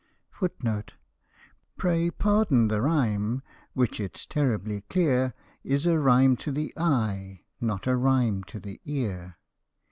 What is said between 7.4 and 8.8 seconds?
not a rhyme to